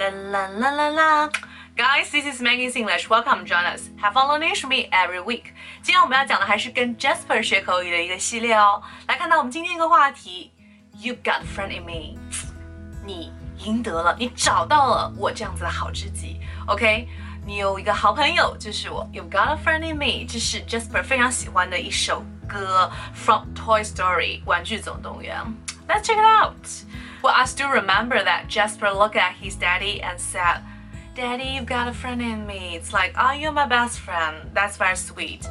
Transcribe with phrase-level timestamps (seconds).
[0.00, 1.30] 啦啦啦啦啦
[1.76, 3.08] Guys, this is Maggie English.
[3.08, 3.90] Welcome, join us.
[4.00, 5.52] Have fun learning with me every week.
[5.82, 8.82] 今天我们要讲的还是跟 Jasper 学口语的一个系列哦。
[9.06, 10.52] 来看到我们今天一个话题
[10.98, 12.18] ，You got a friend in me。
[13.04, 16.40] 你赢得了，你找到了我这样子的好知己。
[16.66, 17.06] OK，
[17.46, 19.06] 你有一个好朋友，就是我。
[19.12, 25.36] You got a friend in me，这是 Jasper 非常喜欢的一首歌，From Toy Story，玩具总动员。
[25.89, 26.83] Let's check it out.
[27.23, 30.61] Well, I still remember that Jasper looked at his daddy and said,
[31.15, 32.75] Daddy, you've got a friend in me.
[32.75, 34.51] It's like, oh, you're my best friend.
[34.53, 35.47] That's very sweet.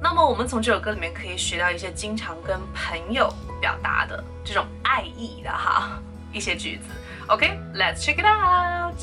[0.00, 5.98] 那么我们从这首歌里面可以学到一些经常跟朋友表达的这种爱意的哈
[6.32, 6.84] 一些句子。
[7.28, 8.94] Okay, let's check it out.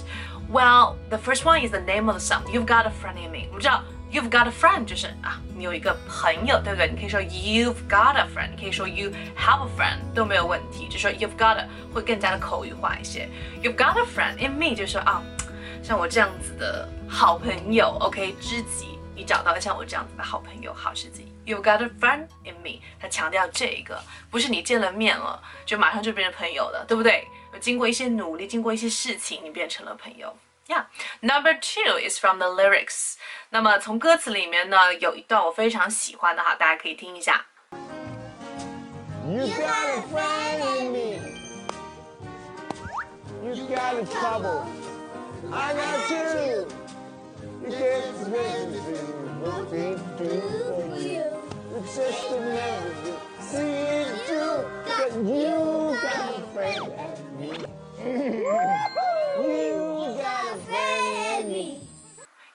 [0.50, 2.44] Well, the first one is the name of the song.
[2.48, 3.48] You've got a friend in me.
[3.50, 6.89] 我们知道 you've got a friend 就是啊，你有一个朋友，对不对？
[6.89, 10.89] 你可以说 you've got a friend，你可以说 you have a friend 都没有问题。
[10.89, 13.29] 就说 you've got a 会更加的口语化一些。
[13.63, 15.23] You've got a friend in me 就是说啊，
[15.83, 21.33] 像我这样子的好朋友，OK，知己，你找到了像我这样子的好朋友、好知己。
[21.47, 23.99] You've got a friend in me，他强调这个
[24.31, 27.27] 不是你见了面了就马上就变成朋友了，对不对？
[27.59, 30.37] 经过一些努力，经过一些事情，你变成了朋友。
[30.68, 30.86] Yeah,
[31.22, 33.16] number two is from the lyrics.
[33.50, 37.46] 那么从歌词里面呢，有一段我非常喜欢的哈，大家可以听一下。
[39.26, 41.20] You got a friend in me.
[43.44, 44.66] You got a trouble.
[45.52, 46.68] I got you.
[47.62, 48.77] You can't make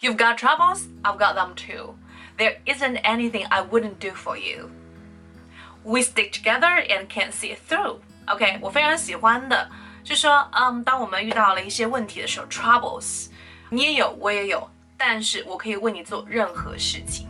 [0.02, 1.94] You've got troubles, I've got them too.
[2.36, 4.70] There isn't anything I wouldn't do for you.
[5.84, 7.98] We stick together and can't see it through.
[8.26, 9.68] OK，我非常喜欢的，
[10.04, 13.28] 就说，嗯，当我们遇到了一些问题的时候，troubles，
[13.70, 17.26] 你也有，我也有，但是我可以为你做任何事情。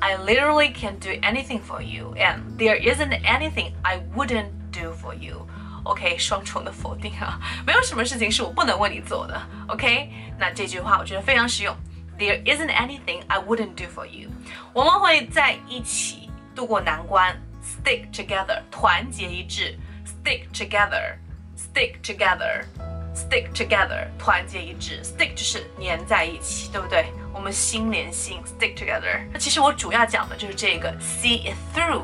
[0.00, 5.14] I literally can do anything for you, and there isn't anything I wouldn't do for
[5.14, 5.46] you.
[5.84, 9.40] OK，双重的否定啊，没有什么事情是我不能为你做的。
[9.68, 11.76] OK，那这句话我觉得非常实用。
[12.17, 14.29] There isn't anything I wouldn't do for you。
[14.71, 27.07] 我们会在一起度过难关，stick together，团结一致，stick together，stick together，stick together，团结一致，stick 就是粘在一起，对不对？
[27.33, 29.21] 我们心连心，stick together。
[29.31, 32.03] 那其实我主要讲的就是这个 see it through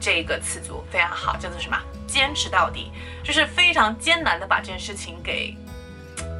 [0.00, 1.76] 这个词组非常好，叫做什么？
[2.06, 2.92] 坚持到底，
[3.24, 5.56] 就是非常艰难的把这件事情给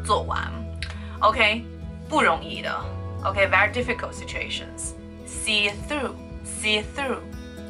[0.07, 0.51] 做完。
[1.19, 1.65] OK，
[2.09, 2.98] 不容易的。
[3.26, 4.96] OK，very difficult situations.
[5.26, 7.22] See it through, see it through.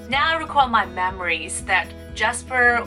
[0.09, 2.85] Now I recall my memories that Jasper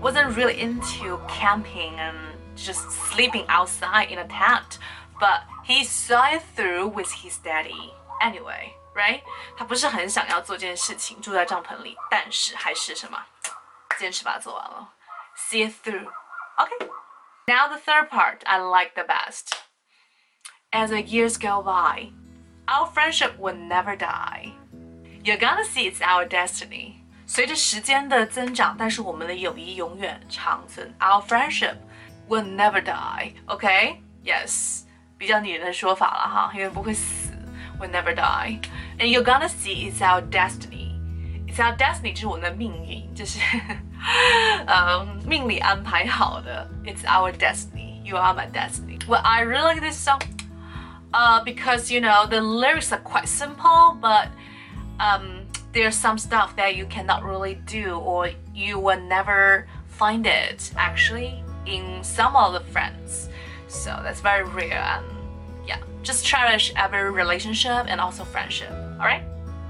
[0.00, 2.16] wasn't really into camping and
[2.56, 4.78] just sleeping outside in a tent,
[5.18, 7.92] but he saw it through with his daddy.
[8.22, 9.22] Anyway, right?
[9.56, 13.18] 他不是很想要做这件事情，住在帐篷里，但是还是什么，
[13.98, 14.88] 坚持把它做完了。
[15.36, 16.08] See it through.
[16.56, 16.88] Okay.
[17.46, 19.52] Now the third part I like the best.
[20.70, 22.10] As the years go by,
[22.66, 24.52] our friendship will never die.
[25.22, 26.94] You're gonna see it's our destiny.
[27.26, 30.94] 随着时间的增长，但是我们的友谊永远长存。
[30.98, 31.76] Our friendship
[32.28, 33.34] will never die.
[33.46, 34.02] OK?
[34.24, 34.82] Yes，
[35.16, 37.32] 比较女人的说法了哈，因为不会死。
[37.80, 38.60] Will never die.
[38.98, 40.92] And you're gonna see it's our destiny.
[41.48, 43.40] It's our destiny 就是我们的命运，就是
[44.66, 46.68] 呃命里安排好的。
[46.84, 48.02] It's our destiny.
[48.02, 48.98] You are my destiny.
[49.06, 50.20] Well, I really like this song.
[51.16, 54.26] Uh, because you know the lyrics are quite simple, but
[54.98, 60.72] um, there's some stuff that you cannot really do or you will never find it
[60.76, 63.28] actually in some of the friends.
[63.68, 65.04] So that's very rare and
[65.68, 68.72] yeah, just cherish every relationship and also friendship.
[68.98, 69.22] Alright?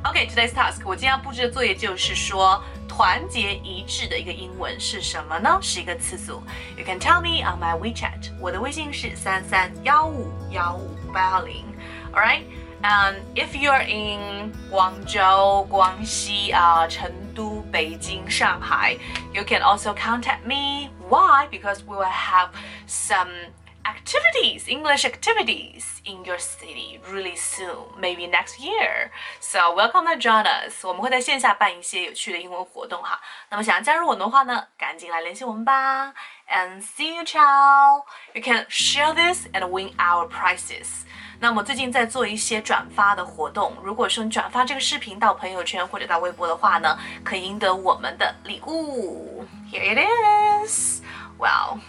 [0.07, 2.63] Okay, today's task，我今天要布置的作业就是说
[2.99, 5.59] 团结一致的一个英文是什么呢？
[5.61, 6.43] 是一个词组。
[6.77, 11.65] You can tell me on my WeChat，我的微信是三三幺五幺五八幺零。
[12.13, 12.45] Alright?
[12.83, 18.99] And if you're in Guangzhou, Guangxi, uh, Chengdu, Beijing, Shanghai,
[19.33, 20.91] you can also contact me.
[21.09, 21.49] Why?
[21.51, 22.51] Because we will have
[22.87, 23.31] some
[23.89, 29.11] activities, English activities in your city really soon, maybe next year.
[29.41, 30.85] So welcome to join us.
[30.85, 33.21] 我们会在线下办一些有趣的英文活动哈。
[33.51, 36.15] 那么想要加入我们的话呢，赶紧来联系我们吧。
[36.49, 38.05] And see you, ciao.
[38.33, 41.05] You can share this and win our prizes.
[41.41, 49.45] 那么最近在做一些转发的活动，如果说你转发这个视频到朋友圈或者到微博的话呢，可以赢得我们的礼物。
[49.71, 51.03] Here it is.
[51.39, 51.81] Well.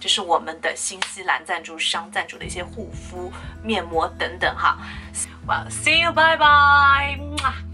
[0.00, 3.32] 这是我们的新西兰赞助商赞助的一些护肤
[3.62, 4.78] 面膜等等哈。
[5.46, 7.71] Well, see you, bye bye.